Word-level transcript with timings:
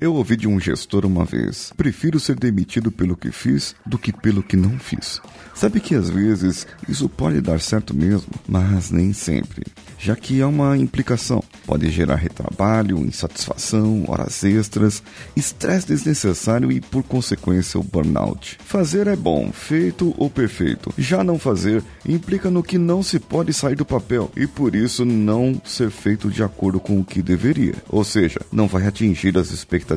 Eu 0.00 0.14
ouvi 0.14 0.34
de 0.34 0.48
um 0.48 0.58
gestor 0.58 1.04
uma 1.04 1.26
vez: 1.26 1.74
prefiro 1.76 2.18
ser 2.18 2.34
demitido 2.34 2.90
pelo 2.90 3.14
que 3.14 3.30
fiz 3.30 3.74
do 3.84 3.98
que 3.98 4.10
pelo 4.10 4.42
que 4.42 4.56
não 4.56 4.78
fiz. 4.78 5.20
Sabe 5.54 5.78
que 5.78 5.94
às 5.94 6.08
vezes 6.08 6.66
isso 6.88 7.06
pode 7.06 7.42
dar 7.42 7.60
certo 7.60 7.94
mesmo, 7.94 8.30
mas 8.48 8.90
nem 8.90 9.12
sempre, 9.12 9.66
já 9.98 10.16
que 10.16 10.40
há 10.40 10.48
uma 10.48 10.78
implicação. 10.78 11.44
Pode 11.66 11.90
gerar 11.90 12.16
retrabalho, 12.16 12.96
insatisfação, 12.98 14.04
horas 14.08 14.42
extras, 14.42 15.02
estresse 15.36 15.88
desnecessário 15.88 16.72
e, 16.72 16.80
por 16.80 17.02
consequência, 17.02 17.78
o 17.78 17.82
burnout. 17.82 18.58
Fazer 18.64 19.06
é 19.06 19.14
bom, 19.14 19.52
feito 19.52 20.14
ou 20.16 20.30
perfeito. 20.30 20.94
Já 20.96 21.22
não 21.22 21.38
fazer 21.38 21.84
implica 22.08 22.50
no 22.50 22.62
que 22.62 22.78
não 22.78 23.02
se 23.02 23.18
pode 23.18 23.52
sair 23.52 23.74
do 23.74 23.84
papel 23.84 24.30
e, 24.34 24.46
por 24.46 24.74
isso, 24.74 25.04
não 25.04 25.60
ser 25.62 25.90
feito 25.90 26.30
de 26.30 26.42
acordo 26.42 26.80
com 26.80 26.98
o 26.98 27.04
que 27.04 27.20
deveria. 27.20 27.74
Ou 27.90 28.02
seja, 28.02 28.40
não 28.50 28.66
vai 28.66 28.86
atingir 28.86 29.36
as 29.36 29.50
expectativas. 29.50 29.89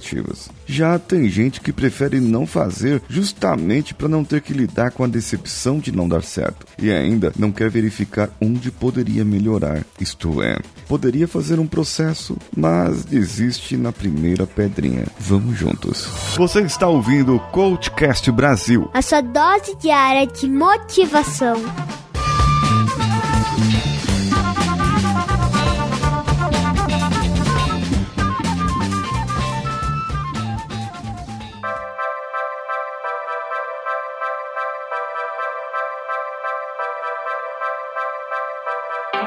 Já 0.66 0.98
tem 0.98 1.30
gente 1.30 1.62
que 1.62 1.72
prefere 1.72 2.20
não 2.20 2.46
fazer 2.46 3.02
justamente 3.08 3.94
para 3.94 4.08
não 4.08 4.24
ter 4.24 4.42
que 4.42 4.54
lidar 4.54 4.92
com 4.92 5.04
a 5.04 5.08
decepção 5.08 5.80
de 5.80 5.92
não 5.92 6.08
dar 6.08 6.24
certo 6.24 6.66
e 6.78 6.92
ainda 6.92 7.32
não 7.38 7.52
quer 7.52 7.70
verificar 7.70 8.30
onde 8.42 8.72
poderia 8.72 9.24
melhorar. 9.24 9.84
Isto 10.00 10.42
é, 10.42 10.58
poderia 10.88 11.28
fazer 11.28 11.60
um 11.60 11.68
processo, 11.68 12.38
mas 12.56 13.04
desiste 13.06 13.78
na 13.78 13.92
primeira 13.92 14.46
pedrinha. 14.46 15.06
Vamos 15.20 15.58
juntos. 15.58 16.08
Você 16.36 16.62
está 16.62 16.88
ouvindo 16.88 17.36
o 17.36 17.40
Coachcast 17.40 18.32
Brasil. 18.32 18.90
A 18.94 19.02
sua 19.02 19.22
dose 19.22 19.76
diária 19.76 20.28
de 20.28 20.50
motivação. 20.50 21.62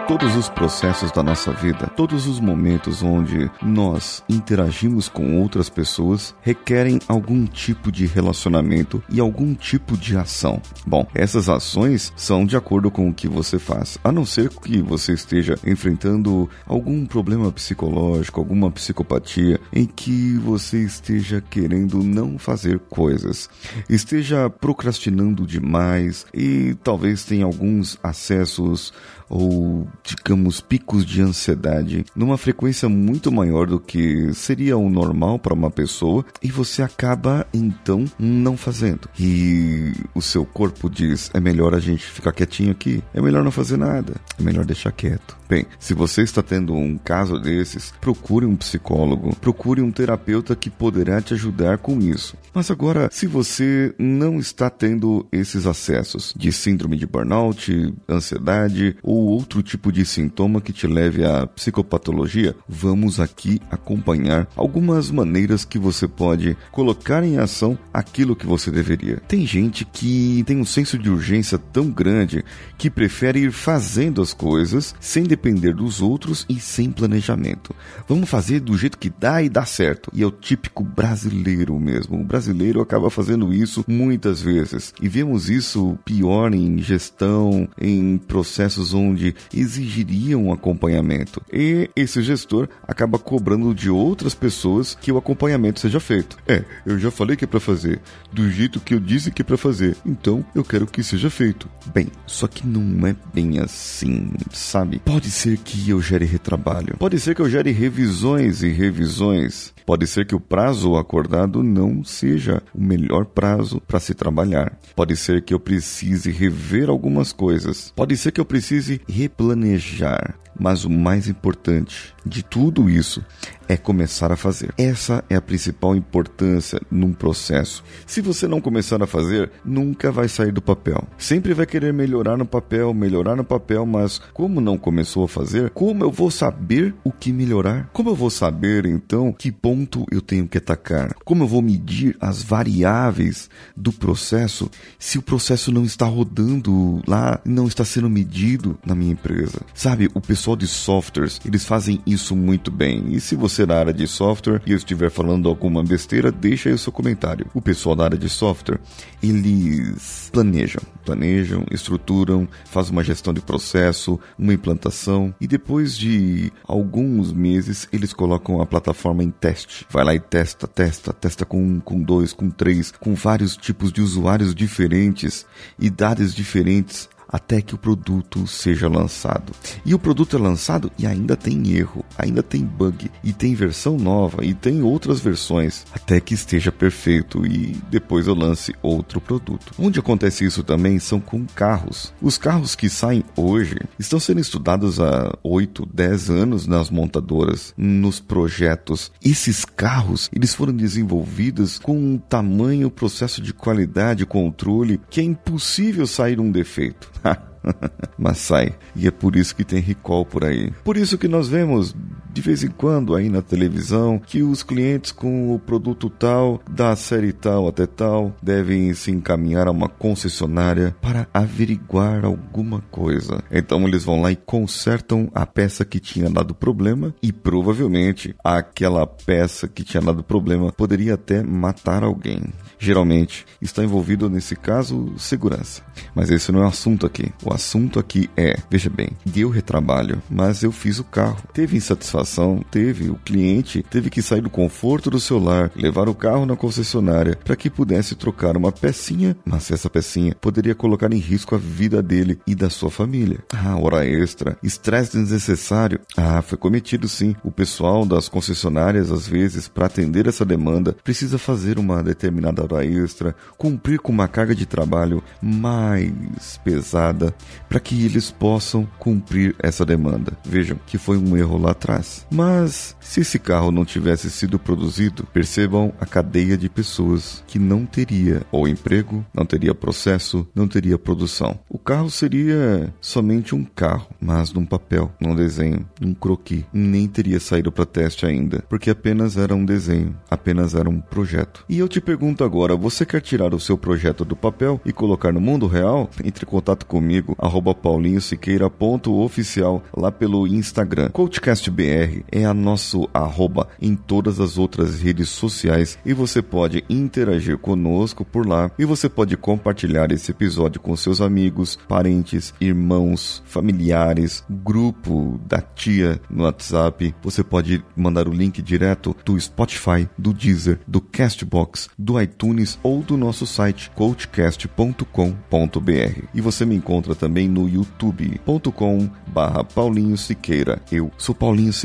Todos 0.07 0.37
os 0.37 0.49
processos 0.49 1.11
da 1.11 1.21
nossa 1.21 1.53
vida, 1.53 1.89
todos 1.97 2.29
os 2.29 2.39
momentos 2.39 3.03
onde 3.03 3.51
nós 3.61 4.23
interagimos 4.29 5.09
com 5.09 5.41
outras 5.41 5.69
pessoas 5.69 6.33
requerem 6.43 7.01
algum 7.09 7.45
tipo 7.45 7.91
de 7.91 8.07
relacionamento 8.07 9.03
e 9.11 9.19
algum 9.19 9.53
tipo 9.53 9.97
de 9.97 10.17
ação. 10.17 10.63
Bom, 10.87 11.09
essas 11.13 11.49
ações 11.49 12.13
são 12.15 12.47
de 12.47 12.57
acordo 12.57 12.89
com 12.89 13.09
o 13.09 13.15
que 13.15 13.27
você 13.27 13.59
faz, 13.59 13.99
a 14.05 14.13
não 14.13 14.25
ser 14.25 14.49
que 14.49 14.81
você 14.81 15.13
esteja 15.13 15.59
enfrentando 15.67 16.49
algum 16.67 17.05
problema 17.05 17.51
psicológico, 17.51 18.39
alguma 18.39 18.71
psicopatia 18.71 19.61
em 19.73 19.87
que 19.87 20.37
você 20.39 20.85
esteja 20.85 21.43
querendo 21.51 22.05
não 22.05 22.39
fazer 22.39 22.79
coisas, 22.79 23.51
esteja 23.89 24.49
procrastinando 24.49 25.45
demais 25.45 26.25
e 26.33 26.77
talvez 26.85 27.25
tenha 27.25 27.45
alguns 27.45 27.99
acessos 28.05 28.93
ou, 29.29 29.89
digamos, 30.05 30.61
picos 30.61 31.05
de 31.05 31.23
ansiedade 31.23 32.05
numa 32.15 32.39
frequência 32.39 32.89
muito 32.89 33.31
maior 33.31 33.67
do 33.67 33.81
que 33.81 34.33
seria 34.35 34.77
o 34.77 34.89
normal 34.89 35.39
para 35.39 35.55
uma 35.55 35.71
pessoa 35.71 36.25
e 36.43 36.51
você 36.51 36.83
acaba 36.83 37.47
então 37.53 38.05
não 38.19 38.57
fazendo. 38.57 39.09
E 39.19 39.93
o 40.15 40.23
seu 40.23 40.45
corpo 40.45 40.89
diz: 40.89 41.31
é 41.35 41.41
melhor 41.41 41.75
a 41.75 41.81
gente 41.81 42.05
ficar 42.05 42.33
quietinho 42.33 42.73
aqui, 42.73 43.03
é 43.15 43.21
melhor 43.21 43.45
não 43.45 43.51
fazer 43.51 43.77
nada, 43.77 44.15
é 44.39 44.43
melhor 44.43 44.65
deixar 44.65 44.93
quieto. 44.93 45.37
Bem, 45.49 45.65
se 45.79 45.95
você 45.95 46.23
está 46.23 46.43
tendo 46.43 46.75
um 46.75 46.99
caso 46.99 47.39
desses, 47.39 47.93
procure 48.01 48.45
um 48.45 48.57
psicólogo, 48.57 49.35
procure 49.37 49.81
um 49.81 49.93
terapeuta 49.93 50.57
que 50.57 50.69
poderá 50.69 51.21
te 51.21 51.35
ajudar 51.35 51.79
com 51.79 52.01
isso. 52.01 52.37
Mas 52.53 52.71
agora, 52.71 53.09
se 53.13 53.27
você 53.27 53.95
não 53.99 54.39
está 54.39 54.69
tendo 54.69 55.27
esses 55.31 55.67
acessos 55.67 56.35
de 56.37 56.51
síndrome 56.51 56.97
de 56.97 57.07
burnout, 57.07 57.95
ansiedade 58.09 58.97
ou 59.03 59.17
outro 59.27 59.63
tipo 59.63 59.86
de 59.93 60.05
sintoma 60.05 60.61
que 60.61 60.73
te 60.73 60.87
leve 60.87 61.25
à 61.25 61.47
psicopatologia, 61.47 62.55
vamos 62.69 63.21
aqui 63.21 63.61
acompanhar 63.71 64.49
algumas 64.57 65.11
maneiras 65.11 65.65
que 65.65 65.79
você 65.79 66.07
pode 66.07 66.57
colocar 66.71 67.25
em 67.25 67.39
ação 67.39 67.79
aquilo 67.93 68.37
que 68.37 68.47
você 68.47 68.71
deveria. 68.71 69.21
Tem 69.29 69.47
gente 69.47 69.85
que 69.85 70.43
tem 70.47 70.59
um 70.59 70.65
senso 70.65 70.99
de 70.99 71.11
urgência 71.11 71.59
tão 71.59 71.91
grande 71.91 72.45
que 72.79 72.91
prefere 72.91 73.41
ir 73.41 73.53
fazendo 73.53 74.21
as 74.23 74.33
coisas 74.33 74.95
sem 75.01 75.25
depender 75.25 75.75
dos 75.75 76.01
outros 76.01 76.45
e 76.49 76.61
sem 76.61 76.91
planejamento. 76.91 77.75
Vamos 78.09 78.29
fazer 78.29 78.61
do 78.61 78.77
jeito 78.77 78.99
que 78.99 79.11
dá 79.11 79.43
e 79.43 79.49
dá 79.49 79.65
certo. 79.65 80.11
E 80.13 80.23
é 80.23 80.27
o 80.27 80.31
típico 80.31 80.83
brasileiro 80.83 81.79
mesmo. 81.79 82.21
O 82.21 82.25
brasileiro 82.25 82.81
acaba 82.81 83.11
fazendo 83.11 83.53
isso 83.53 83.85
muitas 83.87 84.41
vezes. 84.41 84.93
E 85.01 85.09
vemos 85.09 85.49
isso 85.49 85.99
pior 86.05 86.55
em 86.55 86.79
gestão, 86.79 87.69
em 87.81 88.19
processos 88.19 88.95
onde 88.95 89.35
exigiriam 89.77 90.45
um 90.47 90.53
acompanhamento. 90.53 91.43
E 91.53 91.91
esse 91.95 92.23
gestor 92.23 92.69
acaba 92.87 93.19
cobrando 93.19 93.75
de 93.75 93.91
outras 93.91 94.35
pessoas 94.35 94.95
que 94.95 95.13
o 95.13 95.19
acompanhamento 95.19 95.81
seja 95.81 96.01
feito. 96.01 96.37
É, 96.47 96.65
eu 96.85 96.99
já 96.99 97.11
falei 97.11 97.37
que 97.37 97.45
é 97.45 97.49
para 97.49 97.61
fazer, 97.61 98.01
do 98.33 98.51
jeito 98.51 98.81
que 98.81 98.95
eu 98.95 99.01
disse 99.01 99.31
que 99.31 99.43
é 99.43 99.45
para 99.45 99.57
fazer. 99.57 99.97
Então, 100.05 100.45
eu 100.55 100.65
quero 100.65 100.87
que 100.87 101.03
seja 101.03 101.31
feito. 101.31 101.69
Bem, 101.95 102.09
só 102.27 102.47
que 102.47 102.67
não 102.67 103.07
é 103.07 103.15
bem 103.33 103.59
assim, 103.59 104.33
sabe? 104.53 105.01
Pode 105.05 105.31
ser 105.31 105.59
que 105.59 105.91
eu 105.91 106.01
gere 106.01 106.25
retrabalho. 106.25 106.97
Pode 106.99 107.19
ser 107.21 107.35
que 107.35 107.43
eu 107.43 107.51
gere 107.51 107.71
revisões 107.71 108.63
e 108.63 108.69
revisões. 108.69 109.75
Pode 109.87 110.05
ser 110.09 110.27
que 110.27 110.35
o 110.35 110.41
prazo 110.41 110.97
acordado 110.97 111.63
não 111.63 112.03
seja 112.03 112.61
o 112.75 112.83
melhor 112.83 113.25
prazo 113.25 113.81
para 113.87 114.01
se 114.01 114.15
trabalhar. 114.15 114.77
Pode 114.97 115.17
ser 115.17 115.43
que 115.43 115.55
eu 115.55 115.61
precise 115.61 116.29
rever 116.33 116.91
algumas 116.91 117.33
coisas. 117.33 117.93
Pode 117.95 118.17
ser 118.17 118.33
que 118.33 118.41
eu 118.41 118.45
precise 118.45 119.01
replanejar. 119.09 120.35
Mas 120.59 120.85
o 120.85 120.91
mais 120.91 121.29
importante 121.29 122.15
de 122.25 122.43
tudo 122.43 122.89
isso 122.89 123.23
é 123.69 123.77
começar 123.77 124.31
a 124.31 124.37
fazer. 124.37 124.73
Essa 124.79 125.25
é 125.29 125.35
a 125.35 125.41
principal 125.41 125.97
importância 125.97 126.81
num 126.91 127.13
processo. 127.13 127.83
Se 128.07 128.21
você 128.21 128.47
não 128.47 128.61
começar 128.61 129.03
a 129.03 129.07
fazer, 129.07 129.51
nunca 129.65 130.13
vai 130.13 130.29
sair 130.29 130.53
do 130.53 130.63
papel. 130.63 131.03
Sempre 131.19 131.53
vai 131.53 131.67
querer 131.67 131.93
melhorar 131.93 132.37
no 132.37 132.47
papel, 132.47 132.95
melhorar 132.95 133.37
no 133.37 133.45
papel, 133.45 133.85
mas 133.85 134.21
como 134.33 134.61
não 134.61 134.79
começou 134.79 135.25
a 135.25 135.29
fazer, 135.29 135.71
como 135.71 136.05
eu 136.05 136.11
vou 136.11 136.31
saber 136.31 136.95
o 137.03 137.11
que 137.11 137.33
melhorar? 137.33 137.91
Como 137.93 138.11
eu 138.11 138.15
vou 138.15 138.31
saber 138.31 138.87
então 138.87 139.33
que 139.33 139.51
ponto 139.51 140.07
eu 140.11 140.21
tenho 140.21 140.47
que 140.47 140.59
atacar? 140.59 141.15
Como 141.25 141.43
eu 141.43 141.49
vou 141.49 141.63
medir 141.63 142.17
as 142.21 142.43
variáveis 142.43 143.51
do 143.77 143.93
processo 143.93 144.71
se 144.99 145.19
o 145.19 145.23
processo 145.23 145.73
não 145.73 145.85
está 145.85 146.07
rodando 146.07 147.03
lá, 147.07 147.41
não 147.45 147.67
está 147.67 147.85
sendo 147.85 148.09
medido 148.09 148.79
na 148.87 148.95
minha 148.95 149.13
empresa? 149.13 149.61
Sabe, 149.75 150.09
o 150.15 150.21
pessoal 150.21 150.46
de 150.55 150.67
softwares, 150.67 151.41
eles 151.45 151.65
fazem 151.65 152.01
isso 152.07 152.37
muito 152.37 152.71
bem. 152.71 153.07
E 153.09 153.21
se 153.21 153.35
você 153.35 153.57
você 153.57 153.65
da 153.65 153.79
área 153.79 153.93
de 153.93 154.07
software 154.07 154.61
e 154.67 154.73
eu 154.73 154.77
estiver 154.77 155.09
falando 155.09 155.49
alguma 155.49 155.83
besteira, 155.83 156.31
deixa 156.31 156.69
aí 156.69 156.75
o 156.75 156.79
seu 156.79 156.93
comentário. 156.93 157.47
O 157.55 157.63
pessoal 157.63 157.97
da 157.97 158.05
área 158.05 158.19
de 158.19 158.29
software, 158.29 158.81
eles 159.23 160.29
planejam, 160.31 160.83
planejam, 161.05 161.65
estruturam, 161.71 162.47
fazem 162.67 162.93
uma 162.93 163.03
gestão 163.03 163.33
de 163.33 163.41
processo, 163.41 164.21
uma 164.39 164.53
implantação 164.53 165.35
e 165.41 165.47
depois 165.47 165.97
de 165.97 166.53
alguns 166.67 167.33
meses 167.33 167.89
eles 167.93 168.13
colocam 168.13 168.61
a 168.61 168.67
plataforma 168.67 169.25
em 169.25 169.31
teste. 169.31 169.87
Vai 169.89 170.05
lá 170.05 170.15
e 170.15 170.21
testa, 170.21 170.67
testa, 170.67 171.13
testa 171.13 171.47
com 171.47 171.63
um, 171.63 171.81
com 171.81 172.03
dois, 172.03 172.33
com 172.33 172.51
três, 172.51 172.91
com 172.91 173.15
vários 173.15 173.57
tipos 173.57 173.91
de 173.91 174.03
usuários 174.03 174.55
diferentes, 174.55 175.47
idades 175.79 176.35
diferentes 176.35 177.09
até 177.29 177.61
que 177.61 177.75
o 177.75 177.79
produto 177.79 178.47
seja 178.47 178.89
lançado. 178.89 179.53
E 179.85 179.95
o 179.95 179.99
produto 179.99 180.37
é 180.37 180.41
lançado 180.41 180.91
e 180.99 181.07
ainda 181.07 181.37
tem 181.37 181.73
erro, 181.73 182.05
ainda 182.17 182.43
tem 182.43 182.63
bug, 182.63 183.11
e 183.23 183.33
tem 183.33 183.55
versão 183.55 183.97
nova, 183.97 184.45
e 184.45 184.55
tem 184.55 184.83
outras 184.83 185.21
versões, 185.21 185.85
até 185.93 186.21
que 186.21 186.35
esteja 186.35 186.71
perfeito 186.71 187.47
e 187.47 187.77
depois 187.91 188.27
eu 188.27 188.35
lance 188.35 188.75
outro 188.83 189.21
produto. 189.21 189.73
Onde 189.79 189.99
acontece 189.99 190.45
isso 190.45 190.63
também 190.63 190.99
são 190.99 191.21
com 191.21 191.45
carros. 191.47 192.13
Os 192.21 192.39
carros 192.39 192.75
que 192.75 192.89
saem 192.89 193.25
hoje 193.37 193.77
estão 193.99 194.21
sendo 194.21 194.41
estudados 194.41 195.01
há 195.01 195.37
8, 195.43 195.89
10 195.93 196.31
anos 196.31 196.67
nas 196.67 196.91
montadoras, 196.91 197.75
nos 197.77 198.21
projetos. 198.21 199.11
Esses 199.23 199.65
carros, 199.65 200.31
eles 200.35 200.55
foram 200.55 200.73
desenvolvidos 200.73 201.79
com 201.79 201.97
um 201.97 202.19
tamanho 202.19 202.91
processo 202.91 203.41
de 203.41 203.53
qualidade, 203.53 204.27
controle, 204.27 205.01
que 205.11 205.21
é 205.21 205.25
impossível 205.25 206.07
sair 206.07 206.41
um 206.41 206.51
defeito. 206.51 207.11
Mas 208.19 208.39
sai. 208.39 208.75
E 208.95 209.07
é 209.07 209.11
por 209.11 209.37
isso 209.37 209.55
que 209.55 209.65
tem 209.65 209.81
recall 209.81 210.25
por 210.25 210.45
aí. 210.45 210.71
Por 210.85 210.97
isso 210.97 211.19
que 211.19 211.29
nós 211.29 211.49
vemos 211.49 211.95
de 212.37 212.43
vez 212.43 212.63
em 212.63 212.69
quando 212.69 213.15
aí 213.15 213.31
na 213.31 213.41
televisão 213.41 214.19
que 214.19 214.43
os 214.43 214.63
clientes 214.63 215.11
com 215.11 215.55
o 215.55 215.59
produto 215.59 216.11
tal, 216.11 216.61
da 216.71 216.95
série 216.95 217.33
tal 217.33 217.67
até 217.67 217.87
tal, 217.87 218.37
devem 218.43 218.93
se 218.93 219.11
encaminhar 219.11 219.67
a 219.67 219.71
uma 219.71 219.89
concessionária 219.89 220.95
para 221.01 221.27
averiguar 221.33 222.27
alguma 222.27 222.83
coisa. 222.91 223.43
Então 223.51 223.89
eles 223.89 224.05
vão 224.05 224.21
lá 224.21 224.31
e 224.31 224.37
consertam 224.37 225.31
a 225.35 225.47
peça 225.47 225.83
que 225.83 225.99
tinha 225.99 226.29
dado 226.29 226.55
problema 226.55 227.15
e 227.23 227.33
provavelmente 227.33 228.37
aquela 228.45 229.07
peça 229.07 229.67
que 229.67 229.83
tinha 229.83 230.03
dado 230.03 230.23
problema 230.23 230.71
poderia 230.71 231.15
até 231.15 231.43
matar 231.43 232.05
alguém. 232.05 232.43
Geralmente 232.79 233.47
está 233.63 233.83
envolvido 233.83 234.29
nesse 234.29 234.55
caso 234.55 235.15
segurança. 235.17 235.83
Mas 236.15 236.31
esse 236.31 236.53
não 236.53 236.61
é 236.61 236.65
o 236.65 236.69
assunto 236.69 237.07
aqui. 237.07 237.33
O 237.43 237.51
assunto 237.53 237.99
aqui 237.99 238.29
é, 238.37 238.59
veja 238.71 238.91
bem, 238.91 239.09
deu 239.25 239.49
retrabalho, 239.49 240.23
mas 240.29 240.63
eu 240.63 240.71
fiz 240.71 240.99
o 240.99 241.05
carro. 241.05 241.43
Teve 241.55 241.79
insatisfação, 241.79 242.26
teve. 242.71 243.09
O 243.11 243.17
cliente 243.17 243.83
teve 243.89 244.11
que 244.11 244.23
sair 244.23 244.41
do 244.41 244.51
conforto 244.51 245.11
do 245.11 245.21
seu 245.21 245.39
lar, 245.39 245.71
levar 245.75 246.09
o 246.09 246.15
carro 246.15 246.47
na 246.47 246.57
concessionária 246.57 247.37
para 247.45 247.57
que 247.57 247.71
pudesse 247.71 248.15
trocar 248.15 248.57
uma 248.57 248.73
pecinha, 248.73 249.37
mas 249.45 249.71
essa 249.71 249.89
pecinha 249.89 250.35
poderia 250.41 250.75
colocar 250.75 251.13
em 251.13 251.19
risco 251.19 251.55
a 251.55 251.59
vida 251.59 252.03
dele 252.03 252.39
e 252.47 252.55
da 252.55 252.69
sua 252.71 252.91
família. 252.91 253.39
Ah, 253.53 253.77
hora 253.77 254.07
extra, 254.07 254.59
estresse 254.63 255.17
desnecessário. 255.17 256.01
Ah, 256.17 256.43
foi 256.43 256.59
cometido 256.59 257.09
sim. 257.09 257.35
O 257.45 257.51
pessoal 257.51 258.05
das 258.05 258.29
concessionárias, 258.29 259.11
às 259.11 259.27
vezes, 259.27 259.69
para 259.69 259.87
atender 259.87 260.27
essa 260.27 260.45
demanda, 260.45 260.97
precisa 261.05 261.39
fazer 261.39 261.79
uma 261.79 262.03
determinada 262.03 262.63
hora 262.63 262.85
extra, 262.85 263.35
cumprir 263.57 263.99
com 263.99 264.13
uma 264.13 264.29
carga 264.29 264.55
de 264.55 264.67
trabalho 264.67 265.23
mais 265.41 266.59
pesada 266.65 267.35
para 267.69 267.81
que 267.81 268.05
eles 268.05 268.31
possam 268.31 268.87
cumprir 268.99 269.55
essa 269.59 269.85
demanda. 269.85 270.33
Vejam 270.45 270.79
que 270.87 270.99
foi 270.99 271.17
um 271.17 271.37
erro 271.37 271.59
lá 271.59 271.73
atrás. 271.73 272.16
Mas 272.31 272.97
se 273.01 273.21
esse 273.21 273.39
carro 273.39 273.71
não 273.71 273.85
tivesse 273.85 274.31
sido 274.31 274.59
produzido, 274.59 275.27
percebam 275.33 275.93
a 276.01 276.07
cadeia 276.07 276.57
de 276.57 276.69
pessoas 276.69 277.45
que 277.47 277.59
não 277.59 277.87
teria 277.87 278.43
ou 278.51 278.69
emprego, 278.69 279.25
não 279.35 279.45
teria 279.45 279.75
processo, 279.75 280.47
não 280.55 280.69
teria 280.69 280.99
produção. 280.99 281.59
O 281.69 281.79
carro 281.79 282.11
seria 282.11 282.93
somente 283.01 283.55
um 283.55 283.65
carro, 283.65 284.09
mas 284.21 284.53
num 284.53 284.67
papel, 284.67 285.13
num 285.21 285.35
desenho, 285.35 285.87
num 286.01 286.15
croquis. 286.15 286.65
Nem 286.73 287.07
teria 287.07 287.41
saído 287.41 287.73
para 287.73 287.87
teste 287.87 288.27
ainda, 288.27 288.65
porque 288.69 288.91
apenas 288.91 289.37
era 289.37 289.55
um 289.55 289.65
desenho, 289.65 290.17
apenas 290.31 290.75
era 290.75 290.89
um 290.89 291.01
projeto. 291.01 291.65
E 291.69 291.79
eu 291.79 291.89
te 291.89 292.01
pergunto 292.01 292.45
agora 292.45 292.77
você 292.77 293.07
quer 293.07 293.21
tirar 293.21 293.55
o 293.55 293.61
seu 293.61 293.79
projeto 293.79 294.25
do 294.25 294.37
papel 294.37 294.81
e 294.85 294.93
colocar 294.93 295.33
no 295.33 295.41
mundo 295.41 295.67
real? 295.67 296.11
Entre 296.25 296.45
em 296.45 296.49
contato 296.49 296.87
comigo, 296.87 297.35
arroba 297.39 297.75
paulinhosiqueira.oficial, 297.75 299.83
lá 299.97 300.13
pelo 300.13 300.47
Instagram. 300.47 301.11
CoachCastBR 301.11 301.96
é 302.31 302.45
a 302.45 302.55
nosso 302.55 303.09
arroba 303.13 303.69
em 303.81 303.95
todas 303.95 304.41
as 304.41 304.59
outras 304.59 305.01
redes 305.01 305.29
sociais 305.29 305.99
e 306.05 306.13
você 306.13 306.43
pode 306.43 306.85
interagir 306.89 307.59
conosco 307.59 308.25
por 308.25 308.47
lá 308.47 308.71
e 308.79 308.85
você 308.85 309.09
pode 309.09 309.37
compartilhar 309.37 310.11
esse 310.13 310.31
episódio 310.31 310.81
com 310.81 310.97
seus 310.97 311.21
amigos, 311.21 311.79
parentes, 311.89 312.55
irmãos, 312.61 313.43
familiares, 313.47 314.45
grupo 314.49 315.41
da 315.47 315.61
tia 315.61 316.21
no 316.31 316.45
WhatsApp. 316.45 317.15
Você 317.23 317.43
pode 317.43 317.85
mandar 317.97 318.29
o 318.29 318.33
link 318.33 318.63
direto 318.63 319.17
do 319.25 319.39
Spotify, 319.41 320.09
do 320.17 320.33
Deezer, 320.33 320.81
do 320.87 321.01
Castbox, 321.01 321.89
do 321.99 322.21
iTunes 322.21 322.79
ou 322.83 323.03
do 323.03 323.17
nosso 323.17 323.47
site 323.47 323.91
coachcast.com.br. 323.95 326.23
E 326.35 326.41
você 326.41 326.65
me 326.65 326.75
encontra 326.75 327.15
também 327.15 327.49
no 327.49 327.69
youtube.com 327.69 329.09
barra 329.29 329.65
Paulinho 329.65 330.17
Siqueira. 330.17 330.81
Eu 330.91 331.11
sou 331.19 331.35
Paulinho 331.35 331.73